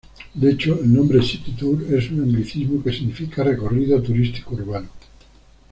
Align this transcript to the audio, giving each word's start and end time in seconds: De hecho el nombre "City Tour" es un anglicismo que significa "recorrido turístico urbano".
De 0.33 0.49
hecho 0.49 0.79
el 0.81 0.91
nombre 0.91 1.21
"City 1.21 1.51
Tour" 1.51 1.93
es 1.93 2.09
un 2.09 2.21
anglicismo 2.23 2.81
que 2.83 2.91
significa 2.91 3.43
"recorrido 3.43 4.01
turístico 4.01 4.55
urbano". 4.55 4.89